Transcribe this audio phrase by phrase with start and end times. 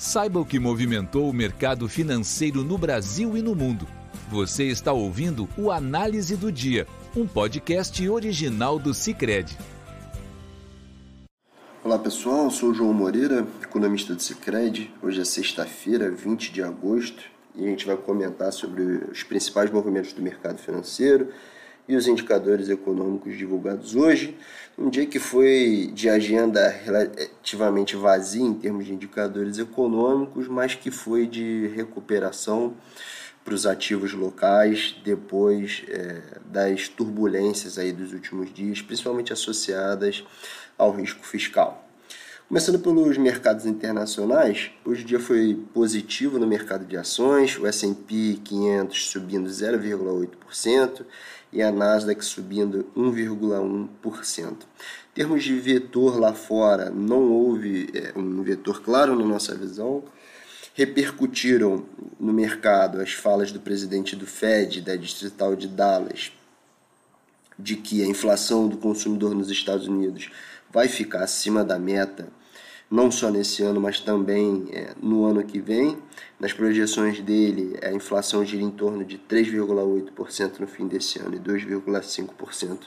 [0.00, 3.86] Saiba o que movimentou o mercado financeiro no Brasil e no mundo.
[4.30, 9.58] Você está ouvindo o Análise do Dia, um podcast original do Cicred.
[11.84, 14.90] Olá pessoal, eu sou o João Moreira, economista do Cicred.
[15.02, 17.22] Hoje é sexta-feira, 20 de agosto,
[17.54, 18.82] e a gente vai comentar sobre
[19.12, 21.30] os principais movimentos do mercado financeiro
[21.90, 24.38] e os indicadores econômicos divulgados hoje,
[24.78, 30.90] um dia que foi de agenda relativamente vazia em termos de indicadores econômicos, mas que
[30.90, 32.74] foi de recuperação
[33.44, 40.24] para os ativos locais depois é, das turbulências aí dos últimos dias, principalmente associadas
[40.78, 41.89] ao risco fiscal.
[42.50, 48.40] Começando pelos mercados internacionais, hoje o dia foi positivo no mercado de ações, o S&P
[48.42, 51.06] 500 subindo 0,8%
[51.52, 54.48] e a Nasdaq subindo 1,1%.
[54.50, 54.56] Em
[55.14, 60.02] termos de vetor lá fora, não houve é, um vetor claro na nossa visão.
[60.74, 61.86] Repercutiram
[62.18, 66.32] no mercado as falas do presidente do Fed, da Distrital de Dallas,
[67.56, 70.32] de que a inflação do consumidor nos Estados Unidos
[70.68, 72.39] vai ficar acima da meta
[72.90, 75.96] não só nesse ano, mas também é, no ano que vem.
[76.40, 81.38] Nas projeções dele, a inflação gira em torno de 3,8% no fim desse ano e
[81.38, 82.78] 2,5%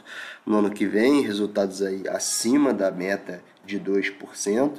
[0.46, 4.72] no ano que vem, resultados aí acima da meta de 2%.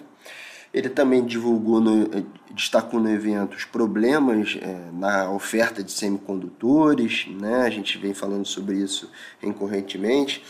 [0.74, 7.62] Ele também divulgou, no, destacou no evento os problemas é, na oferta de semicondutores, né?
[7.62, 9.08] a gente vem falando sobre isso
[9.40, 10.42] recorrentemente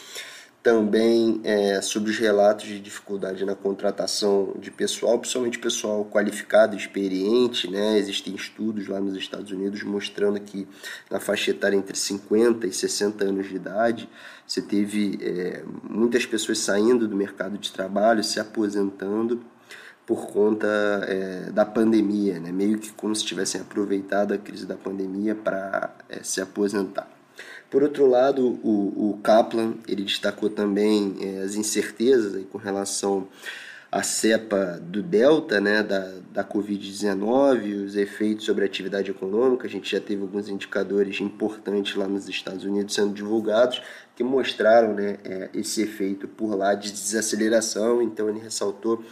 [0.65, 7.71] também é, sobre os relatos de dificuldade na contratação de pessoal, principalmente pessoal qualificado, experiente.
[7.71, 7.99] Né?
[7.99, 10.67] Existem estudos lá nos Estados Unidos mostrando que
[11.11, 14.09] na faixa etária entre 50 e 60 anos de idade,
[14.47, 19.45] você teve é, muitas pessoas saindo do mercado de trabalho, se aposentando
[20.07, 22.51] por conta é, da pandemia, né?
[22.51, 27.14] meio que como se tivessem aproveitado a crise da pandemia para é, se aposentar.
[27.75, 33.27] Por outro lado, o, o Kaplan ele destacou também é, as incertezas aí com relação
[33.91, 39.67] à cepa do Delta, né, da, da Covid-19, os efeitos sobre a atividade econômica.
[39.67, 43.83] A gente já teve alguns indicadores importantes lá nos Estados Unidos sendo divulgados
[44.15, 48.01] que mostraram né, é, esse efeito por lá de desaceleração.
[48.01, 49.03] Então, ele ressaltou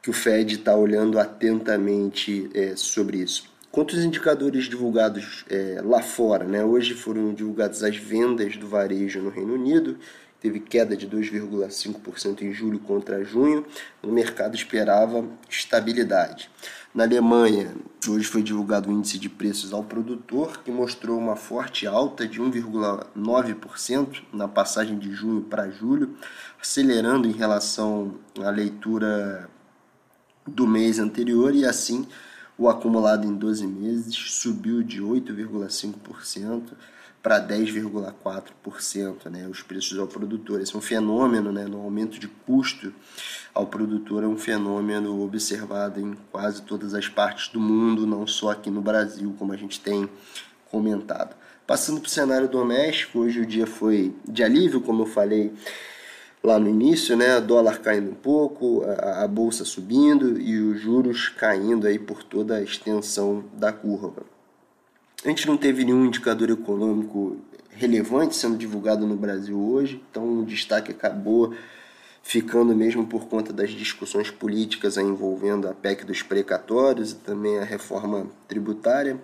[0.00, 3.52] que o Fed está olhando atentamente é, sobre isso.
[3.74, 6.64] Quanto aos indicadores divulgados é, lá fora, né?
[6.64, 9.98] hoje foram divulgadas as vendas do varejo no Reino Unido,
[10.40, 13.66] teve queda de 2,5% em julho contra junho,
[14.00, 16.48] o mercado esperava estabilidade.
[16.94, 17.74] Na Alemanha,
[18.08, 22.40] hoje foi divulgado o índice de preços ao produtor, que mostrou uma forte alta de
[22.40, 26.14] 1,9% na passagem de junho para julho,
[26.62, 29.50] acelerando em relação à leitura
[30.46, 32.06] do mês anterior e assim
[32.56, 36.72] o acumulado em 12 meses subiu de 8,5%
[37.22, 40.60] para 10,4%, né, os preços ao produtor.
[40.60, 42.92] Esse é um fenômeno, né, no aumento de custo
[43.54, 48.50] ao produtor, é um fenômeno observado em quase todas as partes do mundo, não só
[48.50, 50.06] aqui no Brasil, como a gente tem
[50.70, 51.34] comentado.
[51.66, 55.50] Passando para o cenário doméstico, hoje o dia foi de alívio, como eu falei
[56.44, 57.40] lá no início, né?
[57.40, 62.56] Dólar caindo um pouco, a, a, bolsa subindo e os juros caindo aí por toda
[62.56, 64.22] a extensão da curva.
[65.24, 67.38] A gente não teve nenhum indicador econômico
[67.70, 71.54] relevante sendo divulgado no Brasil hoje, então o destaque acabou
[72.22, 77.64] ficando mesmo por conta das discussões políticas envolvendo a PEC dos precatórios e também a
[77.64, 79.18] reforma tributária.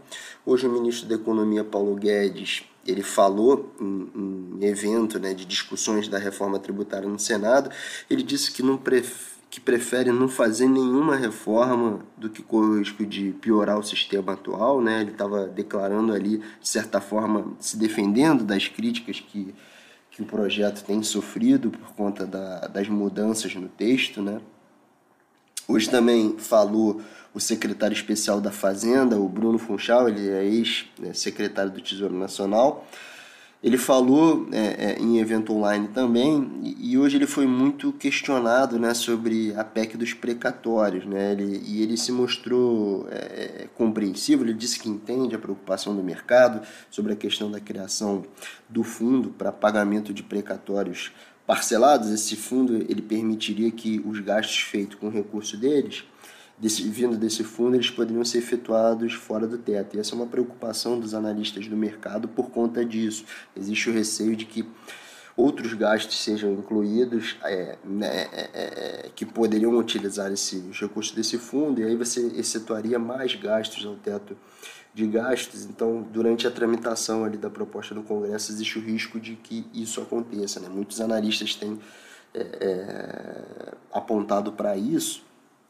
[0.45, 6.09] Hoje o ministro da Economia Paulo Guedes ele falou em, em evento né, de discussões
[6.09, 7.71] da reforma tributária no Senado,
[8.09, 12.79] ele disse que não prefere que prefere não fazer nenhuma reforma do que corre o
[12.79, 15.01] risco de piorar o sistema atual, né?
[15.01, 19.53] Ele estava declarando ali, de certa forma, se defendendo das críticas que,
[20.13, 24.41] que o projeto tem sofrido por conta da, das mudanças no texto, né?
[25.71, 27.01] Hoje também falou
[27.33, 32.89] o secretário especial da Fazenda, o Bruno Funchal, ele é ex-secretário do Tesouro Nacional.
[33.63, 38.95] Ele falou é, é, em evento online também e, hoje ele foi muito questionado né,
[38.95, 41.07] sobre a PEC dos precatórios.
[41.07, 45.95] Né, ele, e ele se mostrou é, é, compreensivo, ele disse que entende a preocupação
[45.95, 48.25] do mercado sobre a questão da criação
[48.69, 51.13] do fundo para pagamento de precatórios
[51.51, 56.05] parcelados, esse fundo ele permitiria que os gastos feitos com o recurso deles,
[56.57, 59.97] desse, vindo desse fundo, eles poderiam ser efetuados fora do teto.
[59.97, 63.25] E essa é uma preocupação dos analistas do mercado por conta disso.
[63.57, 64.65] Existe o receio de que
[65.37, 71.39] outros gastos sejam incluídos é, né, é, é, que poderiam utilizar esse, os recursos desse
[71.39, 74.37] fundo, e aí você excetuaria mais gastos ao teto
[74.93, 75.65] de gastos.
[75.65, 80.01] Então, durante a tramitação ali da proposta do Congresso, existe o risco de que isso
[80.01, 80.61] aconteça.
[80.61, 80.69] Né?
[80.69, 81.79] Muitos analistas têm
[82.35, 85.25] é, é, apontado para isso,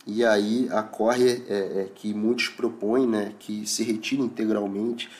[0.06, 5.10] e aí ocorre é, que muitos propõem né, que se retire integralmente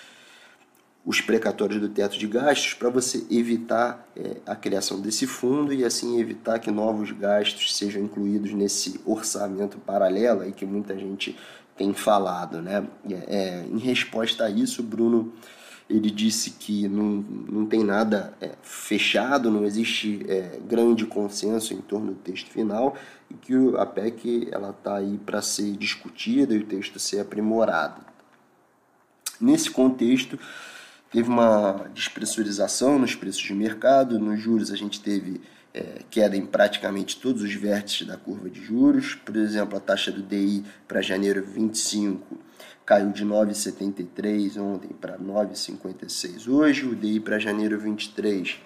[1.05, 5.85] os precatórios do teto de gastos para você evitar é, a criação desse fundo e
[5.85, 11.37] assim evitar que novos gastos sejam incluídos nesse orçamento paralelo aí que muita gente
[11.77, 12.87] tem falado, né?
[13.09, 15.33] É, é em resposta a isso, Bruno
[15.91, 21.81] ele disse que não, não tem nada é, fechado, não existe é, grande consenso em
[21.81, 22.97] torno do texto final
[23.29, 28.01] e que a PEC ela está aí para ser discutida e o texto ser aprimorado.
[29.41, 30.39] Nesse contexto,
[31.11, 35.41] teve uma despressurização nos preços de mercado, nos juros a gente teve
[35.73, 39.15] é, queda em praticamente todos os vértices da curva de juros.
[39.15, 42.39] Por exemplo, a taxa do DI para janeiro 25
[42.85, 46.87] caiu de 9,73 ontem para 9,56 hoje.
[46.87, 48.57] O DI para janeiro 23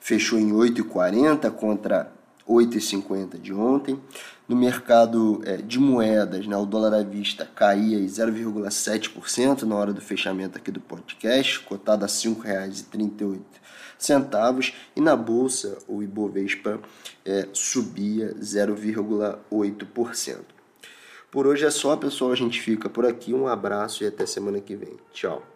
[0.00, 2.12] fechou em 8,40 contra
[2.48, 4.00] 8,50 de ontem.
[4.48, 9.92] No mercado é, de moedas, né, o dólar à vista caía em 0,7% na hora
[9.92, 13.40] do fechamento aqui do podcast, cotado a R$ 5,38
[13.98, 16.80] centavos e na bolsa o Ibovespa
[17.24, 20.38] é, subia 0,8%.
[21.30, 22.32] Por hoje é só, pessoal.
[22.32, 23.34] A gente fica por aqui.
[23.34, 24.96] Um abraço e até semana que vem.
[25.12, 25.55] Tchau.